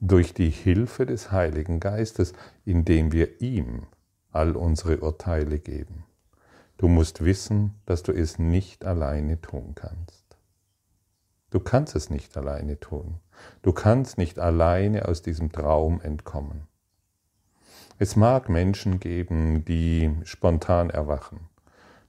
Durch 0.00 0.34
die 0.34 0.50
Hilfe 0.50 1.06
des 1.06 1.32
Heiligen 1.32 1.80
Geistes, 1.80 2.32
indem 2.64 3.12
wir 3.12 3.40
ihm 3.40 3.86
all 4.30 4.56
unsere 4.56 4.98
Urteile 4.98 5.58
geben. 5.58 6.04
Du 6.76 6.86
musst 6.86 7.24
wissen, 7.24 7.74
dass 7.86 8.04
du 8.04 8.12
es 8.12 8.38
nicht 8.38 8.84
alleine 8.84 9.40
tun 9.40 9.74
kannst. 9.74 10.38
Du 11.50 11.60
kannst 11.60 11.96
es 11.96 12.10
nicht 12.10 12.36
alleine 12.36 12.78
tun. 12.78 13.20
Du 13.62 13.72
kannst 13.72 14.18
nicht 14.18 14.38
alleine 14.38 15.08
aus 15.08 15.22
diesem 15.22 15.50
Traum 15.50 16.00
entkommen. 16.00 16.68
Es 18.00 18.14
mag 18.14 18.48
Menschen 18.48 19.00
geben, 19.00 19.64
die 19.64 20.14
spontan 20.22 20.88
erwachen, 20.88 21.48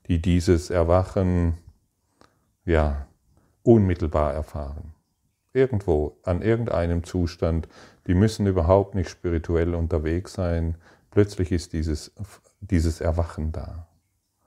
die 0.07 0.21
dieses 0.21 0.69
Erwachen 0.69 1.57
ja 2.63 3.07
unmittelbar 3.63 4.33
erfahren. 4.33 4.93
Irgendwo, 5.51 6.17
an 6.23 6.43
irgendeinem 6.43 7.03
Zustand, 7.03 7.67
die 8.05 8.13
müssen 8.13 8.45
überhaupt 8.45 8.93
nicht 8.93 9.09
spirituell 9.09 9.73
unterwegs 9.73 10.33
sein. 10.33 10.75
Plötzlich 11.09 11.51
ist 11.51 11.73
dieses, 11.73 12.11
dieses 12.59 13.01
Erwachen 13.01 13.51
da. 13.51 13.87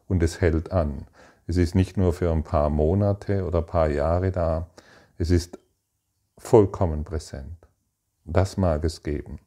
Und 0.07 0.23
es 0.23 0.41
hält 0.41 0.71
an. 0.71 1.09
Es 1.49 1.57
ist 1.57 1.75
nicht 1.75 1.97
nur 1.97 2.13
für 2.13 2.31
ein 2.31 2.45
paar 2.45 2.71
Monate 2.71 3.45
oder 3.45 3.59
ein 3.59 3.67
paar 3.67 3.91
Jahre 3.91 4.31
da, 4.31 4.69
es 5.19 5.31
ist 5.31 5.59
vollkommen 6.39 7.03
präsent. 7.03 7.69
Das 8.25 8.57
mag 8.57 8.85
es 8.85 9.03
geben. 9.03 9.41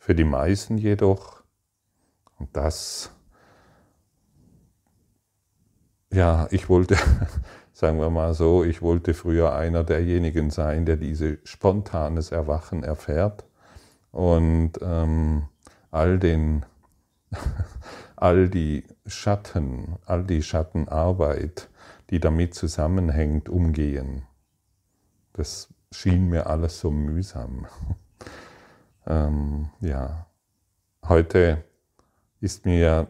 Für 0.00 0.14
die 0.14 0.24
meisten 0.24 0.78
jedoch, 0.78 1.42
und 2.38 2.48
das, 2.56 3.10
ja, 6.10 6.48
ich 6.50 6.70
wollte, 6.70 6.96
sagen 7.74 8.00
wir 8.00 8.08
mal 8.08 8.32
so, 8.32 8.64
ich 8.64 8.80
wollte 8.80 9.12
früher 9.12 9.54
einer 9.54 9.84
derjenigen 9.84 10.48
sein, 10.48 10.86
der 10.86 10.96
diese 10.96 11.38
spontanes 11.44 12.32
Erwachen 12.32 12.82
erfährt 12.82 13.44
und 14.10 14.72
ähm, 14.80 15.48
all 15.90 16.18
den, 16.18 16.64
all 18.16 18.48
die 18.48 18.84
Schatten, 19.04 19.96
all 20.06 20.24
die 20.24 20.42
Schattenarbeit, 20.42 21.68
die 22.08 22.20
damit 22.20 22.54
zusammenhängt, 22.54 23.50
umgehen. 23.50 24.22
Das 25.34 25.68
schien 25.92 26.30
mir 26.30 26.46
alles 26.46 26.80
so 26.80 26.90
mühsam. 26.90 27.66
Ähm, 29.10 29.70
ja, 29.80 30.26
heute 31.08 31.64
ist 32.40 32.64
mir 32.64 33.08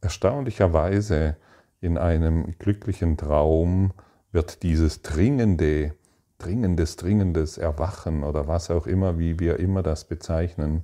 erstaunlicherweise 0.00 1.36
in 1.80 1.96
einem 1.96 2.58
glücklichen 2.58 3.16
Traum 3.16 3.92
wird 4.32 4.64
dieses 4.64 5.02
dringende, 5.02 5.94
dringendes, 6.38 6.96
dringendes 6.96 7.56
Erwachen 7.56 8.24
oder 8.24 8.48
was 8.48 8.68
auch 8.68 8.88
immer, 8.88 9.16
wie 9.20 9.38
wir 9.38 9.60
immer 9.60 9.84
das 9.84 10.04
bezeichnen, 10.06 10.82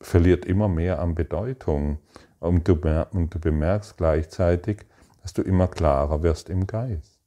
verliert 0.00 0.44
immer 0.44 0.66
mehr 0.66 0.98
an 0.98 1.14
Bedeutung. 1.14 1.98
Und 2.40 2.66
du, 2.66 2.72
und 3.12 3.32
du 3.32 3.38
bemerkst 3.38 3.96
gleichzeitig, 3.96 4.86
dass 5.22 5.32
du 5.34 5.42
immer 5.42 5.68
klarer 5.68 6.24
wirst 6.24 6.50
im 6.50 6.66
Geist. 6.66 7.19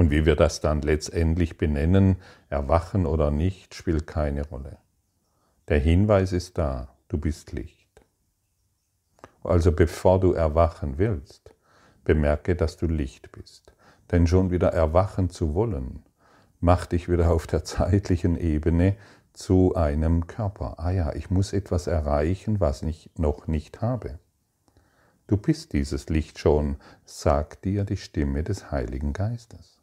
Und 0.00 0.10
wie 0.10 0.24
wir 0.24 0.34
das 0.34 0.62
dann 0.62 0.80
letztendlich 0.80 1.58
benennen, 1.58 2.16
erwachen 2.48 3.04
oder 3.04 3.30
nicht, 3.30 3.74
spielt 3.74 4.06
keine 4.06 4.48
Rolle. 4.48 4.78
Der 5.68 5.78
Hinweis 5.78 6.32
ist 6.32 6.56
da, 6.56 6.96
du 7.08 7.18
bist 7.18 7.52
Licht. 7.52 8.00
Also 9.44 9.72
bevor 9.72 10.18
du 10.18 10.32
erwachen 10.32 10.96
willst, 10.96 11.54
bemerke, 12.02 12.56
dass 12.56 12.78
du 12.78 12.86
Licht 12.86 13.30
bist. 13.30 13.74
Denn 14.10 14.26
schon 14.26 14.50
wieder 14.50 14.68
erwachen 14.68 15.28
zu 15.28 15.52
wollen, 15.52 16.02
macht 16.60 16.92
dich 16.92 17.10
wieder 17.10 17.30
auf 17.30 17.46
der 17.46 17.64
zeitlichen 17.64 18.38
Ebene 18.38 18.96
zu 19.34 19.74
einem 19.74 20.26
Körper. 20.26 20.76
Ah 20.78 20.92
ja, 20.92 21.12
ich 21.12 21.28
muss 21.28 21.52
etwas 21.52 21.88
erreichen, 21.88 22.58
was 22.58 22.80
ich 22.80 23.10
noch 23.18 23.48
nicht 23.48 23.82
habe. 23.82 24.18
Du 25.26 25.36
bist 25.36 25.74
dieses 25.74 26.08
Licht 26.08 26.38
schon, 26.38 26.76
sagt 27.04 27.66
dir 27.66 27.84
die 27.84 27.98
Stimme 27.98 28.42
des 28.42 28.70
Heiligen 28.70 29.12
Geistes. 29.12 29.79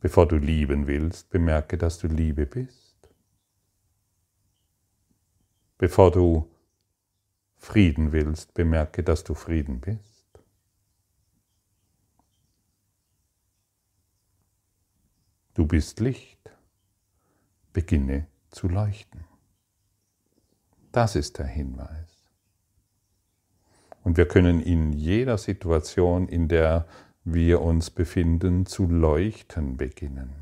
Bevor 0.00 0.28
du 0.28 0.36
lieben 0.36 0.86
willst, 0.86 1.30
bemerke, 1.30 1.76
dass 1.76 1.98
du 1.98 2.06
Liebe 2.06 2.46
bist. 2.46 2.96
Bevor 5.76 6.10
du 6.10 6.50
Frieden 7.56 8.12
willst, 8.12 8.54
bemerke, 8.54 9.02
dass 9.02 9.24
du 9.24 9.34
Frieden 9.34 9.80
bist. 9.80 10.28
Du 15.54 15.66
bist 15.66 15.98
Licht. 15.98 16.38
Beginne 17.72 18.26
zu 18.50 18.68
leuchten. 18.68 19.24
Das 20.92 21.14
ist 21.16 21.38
der 21.38 21.46
Hinweis. 21.46 22.24
Und 24.02 24.16
wir 24.16 24.26
können 24.26 24.60
in 24.60 24.92
jeder 24.92 25.36
Situation, 25.36 26.28
in 26.28 26.48
der 26.48 26.86
wir 27.32 27.60
uns 27.60 27.90
befinden, 27.90 28.66
zu 28.66 28.86
leuchten 28.86 29.76
beginnen. 29.76 30.32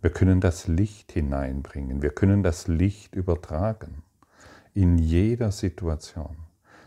Wir 0.00 0.10
können 0.10 0.40
das 0.40 0.66
Licht 0.66 1.12
hineinbringen, 1.12 2.02
wir 2.02 2.10
können 2.10 2.42
das 2.42 2.68
Licht 2.68 3.14
übertragen 3.14 4.02
in 4.72 4.96
jeder 4.96 5.52
Situation. 5.52 6.36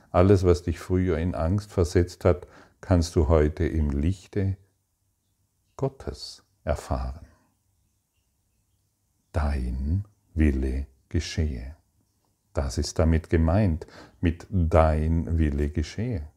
Alles, 0.09 0.43
was 0.43 0.63
dich 0.63 0.79
früher 0.79 1.17
in 1.17 1.35
Angst 1.35 1.71
versetzt 1.71 2.25
hat, 2.25 2.47
kannst 2.81 3.15
du 3.15 3.27
heute 3.27 3.65
im 3.65 3.91
Lichte 3.91 4.57
Gottes 5.77 6.43
erfahren. 6.63 7.27
Dein 9.31 10.05
Wille 10.33 10.87
geschehe. 11.09 11.75
Das 12.53 12.77
ist 12.77 12.99
damit 12.99 13.29
gemeint, 13.29 13.87
mit 14.21 14.47
dein 14.49 15.37
Wille 15.37 15.69
geschehe 15.69 16.32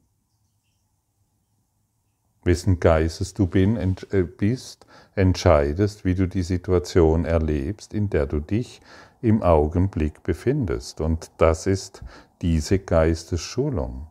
wessen 2.47 2.81
Geistes 2.81 3.35
du 3.35 3.45
äh, 3.55 4.23
bist, 4.23 4.87
entscheidest, 5.15 6.05
wie 6.05 6.15
du 6.15 6.27
die 6.27 6.43
Situation 6.43 7.25
erlebst, 7.25 7.93
in 7.93 8.09
der 8.11 8.27
du 8.27 8.41
dich 8.41 8.81
im 9.21 9.43
Augenblick 9.43 10.23
befindest. 10.23 11.01
Und 11.01 11.31
das 11.39 11.67
ist 11.67 12.03
diese 12.43 12.79
Geistesschulung. 12.79 14.07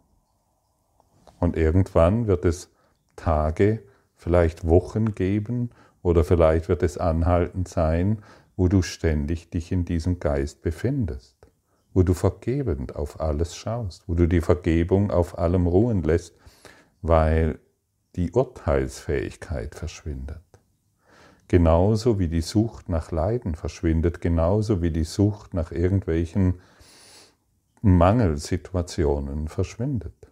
Und 1.39 1.55
irgendwann 1.55 2.27
wird 2.27 2.45
es 2.45 2.69
Tage, 3.15 3.83
vielleicht 4.15 4.67
Wochen 4.67 5.15
geben 5.15 5.69
oder 6.01 6.23
vielleicht 6.23 6.69
wird 6.69 6.83
es 6.83 6.97
anhaltend 6.97 7.67
sein, 7.67 8.19
wo 8.57 8.67
du 8.67 8.81
ständig 8.81 9.49
dich 9.49 9.71
in 9.71 9.85
diesem 9.85 10.19
Geist 10.19 10.61
befindest, 10.61 11.35
wo 11.93 12.03
du 12.03 12.13
vergebend 12.13 12.95
auf 12.95 13.19
alles 13.19 13.55
schaust, 13.55 14.03
wo 14.07 14.13
du 14.13 14.27
die 14.27 14.41
Vergebung 14.41 15.11
auf 15.11 15.37
allem 15.37 15.67
ruhen 15.67 16.03
lässt, 16.03 16.35
weil 17.01 17.59
die 18.15 18.31
Urteilsfähigkeit 18.31 19.75
verschwindet. 19.75 20.41
Genauso 21.47 22.17
wie 22.17 22.27
die 22.27 22.41
Sucht 22.41 22.89
nach 22.89 23.11
Leiden 23.11 23.55
verschwindet, 23.55 24.19
genauso 24.19 24.81
wie 24.81 24.91
die 24.91 25.03
Sucht 25.03 25.53
nach 25.53 25.71
irgendwelchen 25.71 26.59
Mangelsituationen 27.81 29.47
verschwindet. 29.47 30.31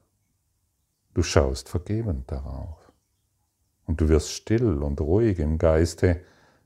Du 1.13 1.21
schaust 1.21 1.69
vergebend 1.69 2.31
darauf. 2.31 2.91
Und 3.85 4.01
du 4.01 4.09
wirst 4.09 4.31
still 4.31 4.81
und 4.81 4.99
ruhig 5.01 5.37
im 5.39 5.59
Geiste, 5.59 6.21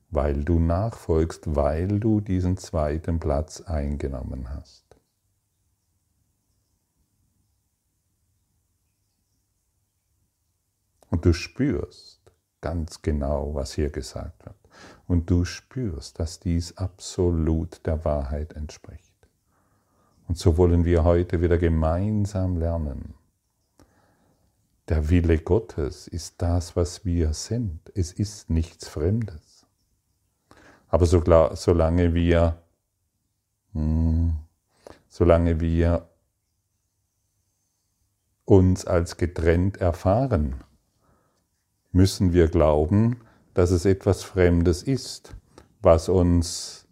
weil 0.10 0.46
du 0.46 0.60
nachfolgst, 0.60 1.56
weil 1.56 2.00
du 2.00 2.22
diesen 2.22 2.56
zweiten 2.56 3.20
Platz 3.20 3.60
eingenommen 3.62 4.50
hast. 4.50 4.87
Und 11.10 11.26
du 11.26 11.34
spürst 11.34 12.20
ganz 12.62 13.02
genau, 13.02 13.54
was 13.54 13.74
hier 13.74 13.90
gesagt 13.90 14.46
wird. 14.46 14.56
Und 15.08 15.30
du 15.30 15.46
spürst, 15.46 16.20
dass 16.20 16.40
dies 16.40 16.78
absolut 16.78 17.86
der 17.86 18.04
Wahrheit 18.06 18.54
entspricht. 18.54 19.14
Und 20.28 20.38
so 20.38 20.58
wollen 20.58 20.84
wir 20.84 21.04
heute 21.04 21.42
wieder 21.42 21.58
gemeinsam 21.58 22.58
lernen. 22.58 23.14
Der 24.90 25.10
Wille 25.10 25.38
Gottes 25.40 26.08
ist 26.08 26.42
das, 26.42 26.76
was 26.76 27.06
wir 27.06 27.34
sind. 27.34 27.92
Es 27.96 28.12
ist 28.12 28.50
nichts 28.50 28.88
Fremdes. 28.88 29.66
Aber 30.90 31.06
solange 31.06 32.14
wir, 32.14 32.62
hm, 33.74 34.36
solange 35.10 35.60
wir 35.60 36.10
uns 38.46 38.86
als 38.86 39.18
getrennt 39.18 39.78
erfahren, 39.78 40.64
müssen 41.98 42.32
wir 42.32 42.48
glauben, 42.48 43.18
dass 43.56 43.72
es 43.72 43.84
etwas 43.84 44.24
Fremdes 44.24 44.84
ist, 44.84 45.36
was 45.82 46.10
uns, 46.10 46.88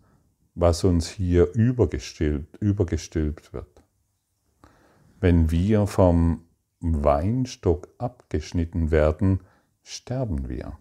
was 0.56 0.84
uns 0.84 1.08
hier 1.08 1.54
übergestülpt, 1.54 2.58
übergestülpt 2.58 3.54
wird. 3.54 3.84
Wenn 5.20 5.52
wir 5.52 5.86
vom 5.86 6.42
Weinstock 6.80 7.88
abgeschnitten 8.00 8.90
werden, 8.90 9.42
sterben 9.84 10.50
wir. 10.50 10.78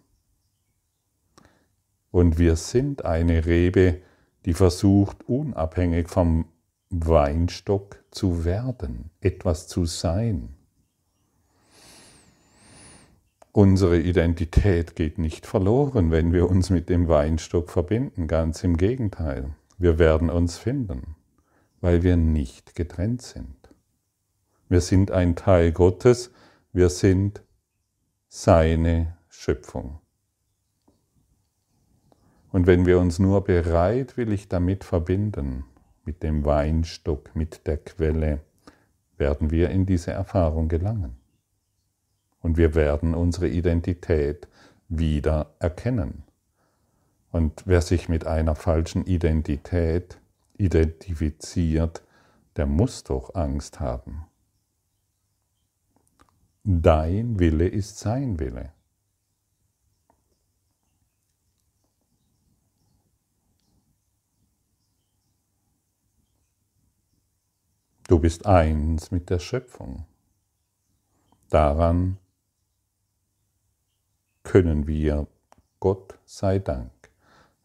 Und 2.11 2.39
wir 2.39 2.57
sind 2.57 3.05
eine 3.05 3.45
Rebe, 3.45 4.01
die 4.47 4.55
versucht, 4.55 5.29
unabhängig 5.29 6.09
vom 6.09 6.47
Weinstock 6.89 8.03
zu 8.11 8.47
werden, 8.47 9.11
etwas 9.21 9.69
zu 9.69 9.85
sein. 9.85 10.55
Unsere 13.57 14.01
Identität 14.01 14.97
geht 14.97 15.17
nicht 15.17 15.47
verloren, 15.47 16.11
wenn 16.11 16.33
wir 16.33 16.51
uns 16.51 16.71
mit 16.71 16.89
dem 16.89 17.07
Weinstock 17.07 17.71
verbinden, 17.71 18.27
ganz 18.27 18.65
im 18.65 18.77
Gegenteil. 18.77 19.55
Wir 19.79 20.01
werden 20.01 20.29
uns 20.29 20.59
finden, 20.59 21.15
weil 21.81 22.03
wir 22.03 22.17
nicht 22.17 22.75
getrennt 22.75 23.23
sind. 23.23 23.55
Wir 24.69 24.81
sind 24.81 25.13
ein 25.13 25.37
Teil 25.37 25.71
Gottes, 25.71 26.33
wir 26.73 26.89
sind 26.89 27.45
seine 28.27 29.17
Schöpfung. 29.29 30.01
Und 32.51 32.67
wenn 32.67 32.87
wir 32.87 32.99
uns 32.99 33.21
nur 33.21 33.45
bereitwillig 33.45 34.49
damit 34.49 34.83
verbinden, 34.83 35.65
mit 36.05 36.25
dem 36.25 36.45
Weinstock, 36.45 37.37
mit 37.37 37.69
der 37.69 37.77
Quelle, 37.77 38.41
werden 39.17 39.53
wir 39.53 39.71
in 39.71 39.87
diese 39.87 40.11
Erfahrung 40.11 40.67
gelangen. 40.67 41.24
Und 42.45 42.59
wir 42.59 42.75
werden 42.75 43.15
unsere 43.15 43.49
Identität 43.49 44.49
wieder 44.91 45.55
erkennen. 45.61 46.25
Und 47.33 47.63
wer 47.65 47.81
sich 47.81 48.11
mit 48.11 48.27
einer 48.27 48.55
falschen 48.55 49.07
Identität 49.07 50.21
identifiziert, 50.59 52.03
der 52.57 52.67
muss 52.67 53.03
doch 53.03 53.35
Angst 53.35 53.81
haben. 53.81 54.27
Dein 56.65 57.39
Wille 57.39 57.67
ist 57.67 57.99
sein 57.99 58.39
Wille. 58.39 58.75
Du 68.07 68.19
bist 68.19 68.45
eins 68.45 69.11
mit 69.11 69.31
der 69.31 69.39
Schöpfung. 69.39 70.05
Daran 71.49 72.19
können 74.45 74.87
wir, 74.87 75.27
Gott 75.81 76.19
sei 76.25 76.61
Dank, 76.61 76.93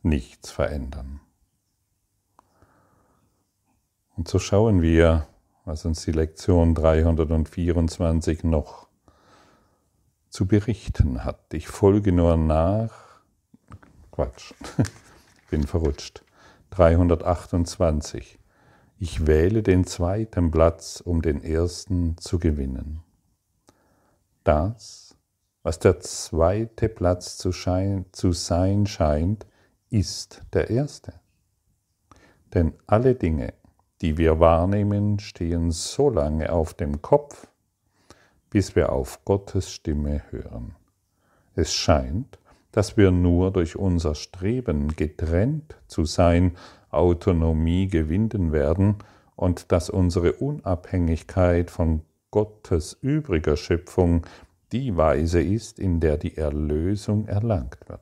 nichts 0.02 0.50
verändern. 0.50 1.22
Und 4.18 4.28
so 4.28 4.40
schauen 4.40 4.82
wir, 4.82 5.28
was 5.66 5.86
uns 5.86 6.04
die 6.04 6.12
Lektion 6.12 6.74
324 6.74 8.44
noch 8.44 8.88
zu 10.30 10.48
berichten 10.48 11.24
hat. 11.24 11.54
Ich 11.54 11.68
folge 11.68 12.12
nur 12.12 12.36
nach. 12.38 13.22
Quatsch, 14.12 14.54
bin 15.50 15.66
verrutscht. 15.66 16.24
328. 16.72 18.40
Ich 18.98 19.26
wähle 19.28 19.64
den 19.64 19.86
zweiten 19.86 20.52
Platz, 20.52 21.02
um 21.04 21.22
den 21.22 21.42
ersten 21.42 22.18
zu 22.18 22.38
gewinnen. 22.38 23.02
Das, 24.44 25.09
was 25.64 25.80
der 25.80 26.00
zweite 26.00 26.90
Platz 26.90 27.38
zu, 27.38 27.52
schein, 27.52 28.06
zu 28.12 28.32
sein 28.32 28.86
scheint, 28.86 29.46
ist 29.90 30.42
der 30.54 30.70
erste. 30.70 31.14
Denn 32.54 32.74
alle 32.88 33.16
Dinge, 33.16 33.54
die 34.02 34.18
wir 34.18 34.40
wahrnehmen, 34.40 35.20
stehen 35.20 35.72
so 35.72 36.10
lange 36.10 36.52
auf 36.52 36.74
dem 36.74 37.02
Kopf, 37.02 37.48
bis 38.50 38.76
wir 38.76 38.92
auf 38.92 39.24
Gottes 39.26 39.72
Stimme 39.72 40.24
hören. 40.32 40.76
Es 41.56 41.74
scheint, 41.74 42.40
dass 42.72 42.98
wir 42.98 43.12
nur 43.12 43.52
durch 43.52 43.76
unser 43.76 44.16
Streben 44.16 44.96
getrennt 44.96 45.76
zu 45.88 46.06
sein 46.06 46.56
Autonomie 46.92 47.88
gewinnen 47.88 48.52
werden 48.52 48.96
und 49.36 49.72
dass 49.72 49.90
unsere 49.90 50.34
Unabhängigkeit 50.34 51.70
von 51.72 52.02
Gottes 52.32 52.98
übriger 53.02 53.58
Schöpfung 53.58 54.26
die 54.72 54.96
Weise 54.98 55.42
ist, 55.42 55.80
in 55.80 56.00
der 56.00 56.18
die 56.18 56.38
Erlösung 56.38 57.28
erlangt 57.28 57.88
wird. 57.88 58.02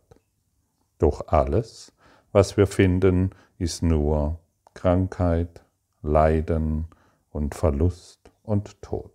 Doch 0.98 1.28
alles, 1.28 1.94
was 2.32 2.58
wir 2.58 2.68
finden, 2.68 3.32
ist 3.58 3.84
nur 3.84 4.40
Krankheit, 4.74 5.64
Leiden 6.02 6.86
und 7.32 7.56
Verlust 7.56 8.32
und 8.44 8.82
Tod. 8.82 9.12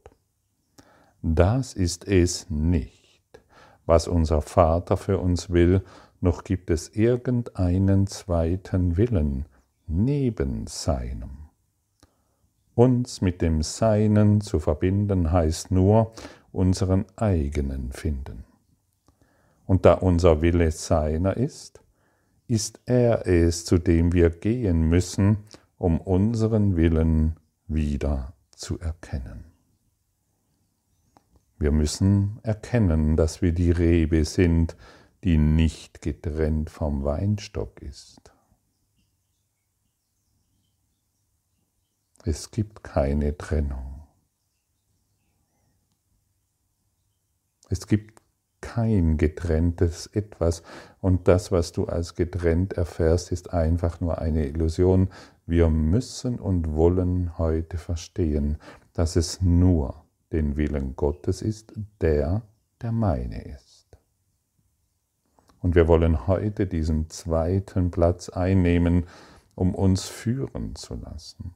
Das 1.23 1.75
ist 1.75 2.07
es 2.07 2.51
nicht, 2.51 3.41
was 3.87 4.09
unser 4.09 4.43
Vater 4.43 4.97
für 4.97 5.19
uns 5.19 5.51
will, 5.51 5.83
noch 6.21 6.45
gibt 6.45 6.71
es 6.71 6.89
irgendeinen 6.89 8.07
zweiten 8.07 8.97
Willen, 8.97 9.47
neben 9.87 10.67
seinem. 10.67 11.49
Uns 12.75 13.21
mit 13.21 13.43
dem 13.43 13.63
Seinen 13.63 14.41
zu 14.41 14.59
verbinden 14.59 15.31
heißt 15.31 15.71
nur 15.71 16.13
unseren 16.53 17.07
eigenen 17.17 17.93
finden. 17.93 18.45
Und 19.67 19.87
da 19.87 19.95
unser 19.95 20.43
Wille 20.43 20.71
seiner 20.71 21.37
ist, 21.37 21.81
ist 22.47 22.81
er 22.87 23.27
es, 23.27 23.65
zu 23.65 23.79
dem 23.79 24.13
wir 24.13 24.31
gehen 24.31 24.89
müssen, 24.89 25.39
um 25.79 26.01
unseren 26.01 26.77
Willen 26.77 27.37
wieder 27.67 28.35
zu 28.51 28.79
erkennen. 28.79 29.45
Wir 31.59 31.73
müssen 31.73 32.41
erkennen, 32.43 33.17
dass 33.17 33.41
wir 33.41 33.53
die 33.53 33.71
Rebe 33.71 34.25
sind, 34.25 34.77
die 35.25 35.39
nicht 35.39 36.03
getrennt 36.03 36.71
vom 36.71 37.05
Weinstock 37.05 37.81
ist. 37.81 38.33
Es 42.25 42.51
gibt 42.51 42.85
keine 42.85 43.37
Trennung. 43.37 43.92
Es 47.73 47.87
gibt 47.87 48.21
kein 48.61 49.17
getrenntes 49.17 50.07
etwas 50.07 50.63
und 51.01 51.27
das, 51.27 51.51
was 51.51 51.73
du 51.73 51.87
als 51.87 52.15
getrennt 52.15 52.75
erfährst, 52.75 53.33
ist 53.33 53.55
einfach 53.55 53.99
nur 53.99 54.19
eine 54.19 54.47
Illusion. 54.47 55.09
Wir 55.47 55.71
müssen 55.71 56.39
und 56.39 56.75
wollen 56.75 57.39
heute 57.39 57.79
verstehen, 57.79 58.59
dass 58.93 59.17
es 59.17 59.41
nur 59.41 60.05
den 60.33 60.59
Willen 60.59 60.97
Gottes 60.97 61.41
ist, 61.41 61.73
der 62.03 62.43
der 62.83 62.93
meine 62.93 63.43
ist. 63.43 63.87
Und 65.61 65.75
wir 65.75 65.89
wollen 65.89 66.27
heute 66.27 66.67
diesen 66.67 67.09
zweiten 67.09 67.91
Platz 67.91 68.29
einnehmen, 68.29 69.07
um 69.55 69.75
uns 69.75 70.05
führen 70.05 70.75
zu 70.75 70.97
lassen 70.97 71.55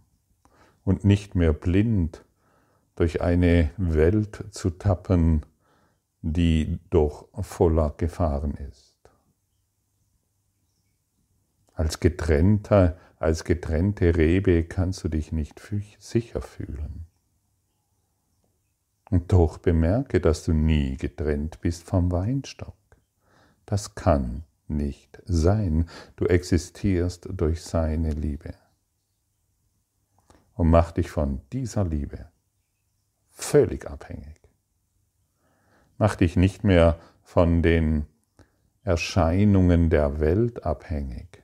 und 0.82 1.04
nicht 1.04 1.34
mehr 1.34 1.52
blind 1.52 2.24
durch 2.94 3.20
eine 3.20 3.70
Welt 3.76 4.46
zu 4.52 4.70
tappen, 4.70 5.44
die 6.32 6.78
doch 6.90 7.28
voller 7.42 7.90
Gefahren 7.96 8.54
ist. 8.54 8.96
Als 11.72 12.00
getrennter, 12.00 12.96
als 13.18 13.44
getrennte 13.44 14.16
Rebe 14.16 14.64
kannst 14.64 15.04
du 15.04 15.08
dich 15.08 15.32
nicht 15.32 15.60
sicher 15.98 16.40
fühlen. 16.40 17.06
Und 19.10 19.32
doch 19.32 19.58
bemerke, 19.58 20.20
dass 20.20 20.44
du 20.44 20.52
nie 20.52 20.96
getrennt 20.96 21.60
bist 21.60 21.84
vom 21.84 22.10
Weinstock. 22.10 22.76
Das 23.64 23.94
kann 23.94 24.44
nicht 24.68 25.22
sein. 25.26 25.88
Du 26.16 26.26
existierst 26.26 27.28
durch 27.30 27.62
seine 27.62 28.10
Liebe 28.10 28.54
und 30.54 30.70
mach 30.70 30.92
dich 30.92 31.10
von 31.10 31.42
dieser 31.52 31.84
Liebe 31.84 32.30
völlig 33.30 33.86
abhängig. 33.86 34.45
Mach 35.98 36.14
dich 36.16 36.36
nicht 36.36 36.64
mehr 36.64 36.98
von 37.22 37.62
den 37.62 38.06
Erscheinungen 38.82 39.90
der 39.90 40.20
Welt 40.20 40.64
abhängig. 40.64 41.42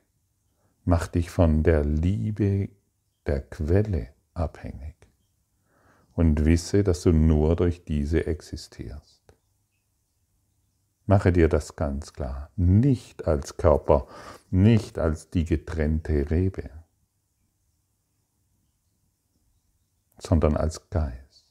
Mach 0.84 1.06
dich 1.08 1.30
von 1.30 1.62
der 1.62 1.84
Liebe 1.84 2.68
der 3.26 3.42
Quelle 3.42 4.08
abhängig. 4.34 4.94
Und 6.14 6.44
wisse, 6.44 6.84
dass 6.84 7.02
du 7.02 7.12
nur 7.12 7.56
durch 7.56 7.84
diese 7.84 8.26
existierst. 8.26 9.22
Mache 11.06 11.32
dir 11.32 11.48
das 11.48 11.74
ganz 11.74 12.12
klar. 12.12 12.50
Nicht 12.56 13.26
als 13.26 13.56
Körper, 13.56 14.06
nicht 14.50 14.98
als 14.98 15.30
die 15.30 15.44
getrennte 15.44 16.30
Rebe 16.30 16.70
sondern 20.22 20.56
als 20.56 20.88
Geist. 20.88 21.46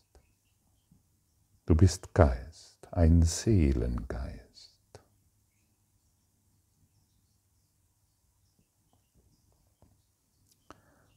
Du 1.65 1.75
bist 1.75 2.13
Geist, 2.13 2.50
ein 2.91 3.23
Seelengeist. 3.23 4.75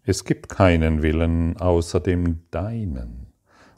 Es 0.05 0.25
gibt 0.25 0.49
keinen 0.49 1.03
Willen 1.03 1.57
außer 1.57 1.99
dem 1.99 2.49
deinen, 2.51 3.33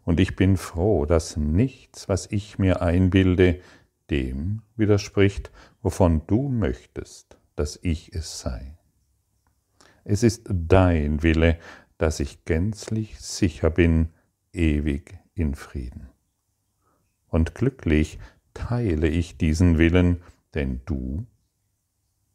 und 0.04 0.20
ich 0.20 0.36
bin 0.36 0.56
froh, 0.56 1.06
dass 1.06 1.36
nichts, 1.36 2.08
was 2.08 2.30
ich 2.30 2.58
mir 2.58 2.82
einbilde, 2.82 3.60
dem 4.10 4.62
widerspricht, 4.76 5.50
wovon 5.82 6.26
du 6.26 6.48
möchtest, 6.48 7.38
dass 7.56 7.78
ich 7.82 8.14
es 8.14 8.40
sei. 8.40 8.76
Es 10.04 10.22
ist 10.22 10.44
dein 10.48 11.22
Wille, 11.22 11.58
dass 11.98 12.20
ich 12.20 12.44
gänzlich 12.44 13.18
sicher 13.18 13.70
bin, 13.70 14.10
ewig 14.52 15.18
in 15.34 15.54
Frieden. 15.54 16.08
Und 17.36 17.54
glücklich 17.54 18.18
teile 18.54 19.08
ich 19.08 19.36
diesen 19.36 19.76
Willen, 19.76 20.22
denn 20.54 20.80
du, 20.86 21.26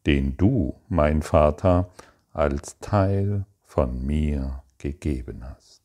den 0.06 0.36
du, 0.36 0.76
mein 0.88 1.22
Vater, 1.22 1.90
als 2.32 2.78
Teil 2.78 3.44
von 3.64 4.06
mir 4.06 4.62
gegeben 4.78 5.42
hast. 5.42 5.82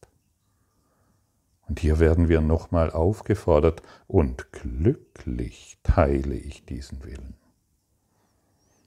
Und 1.67 1.79
hier 1.79 1.97
werden 1.97 2.29
wir 2.29 2.41
nochmal 2.41 2.91
aufgefordert, 2.91 3.81
und 4.05 4.51
glücklich 4.51 5.79
teile 5.81 6.35
ich 6.35 6.63
diesen 6.65 7.03
Willen. 7.03 7.33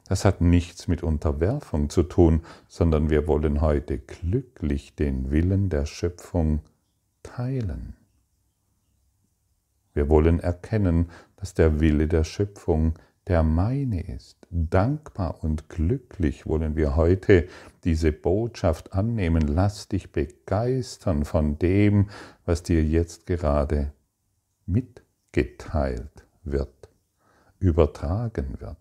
Das 0.06 0.24
hat 0.24 0.40
nichts 0.40 0.86
mit 0.86 1.02
Unterwerfung 1.02 1.90
zu 1.90 2.04
tun, 2.04 2.42
sondern 2.68 3.10
wir 3.10 3.26
wollen 3.26 3.60
heute 3.62 3.98
glücklich 3.98 4.94
den 4.94 5.32
Willen 5.32 5.70
der 5.70 5.86
Schöpfung 5.86 6.60
teilen. 7.24 7.96
Wir 9.94 10.08
wollen 10.08 10.40
erkennen, 10.40 11.10
dass 11.36 11.54
der 11.54 11.80
Wille 11.80 12.06
der 12.06 12.24
Schöpfung 12.24 12.94
der 13.26 13.42
meine 13.42 14.00
ist. 14.00 14.38
Dankbar 14.50 15.44
und 15.44 15.68
glücklich 15.68 16.46
wollen 16.46 16.74
wir 16.74 16.96
heute 16.96 17.46
diese 17.84 18.10
Botschaft 18.10 18.92
annehmen. 18.92 19.46
Lass 19.46 19.88
dich 19.88 20.10
begeistern 20.10 21.24
von 21.24 21.58
dem, 21.58 22.08
was 22.44 22.64
dir 22.64 22.82
jetzt 22.82 23.26
gerade 23.26 23.92
mitgeteilt 24.66 26.26
wird, 26.42 26.88
übertragen 27.60 28.60
wird. 28.60 28.76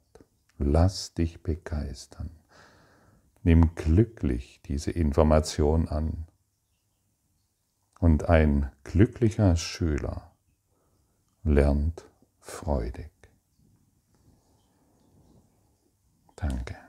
Lass 0.57 1.13
dich 1.13 1.43
begeistern. 1.43 2.31
Nimm 3.43 3.75
glücklich 3.75 4.61
diese 4.65 4.91
Information 4.91 5.87
an. 5.87 6.25
Und 7.99 8.29
ein 8.29 8.71
glücklicher 8.83 9.55
Schüler 9.55 10.28
lernt 11.49 12.05
freudig. 12.39 13.11
Danke. 16.35 16.88